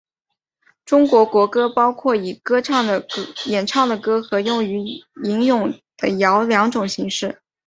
[0.83, 2.41] 中国民歌包括用以
[3.45, 4.79] 演唱的歌和用于
[5.23, 7.39] 吟诵的谣两种形式。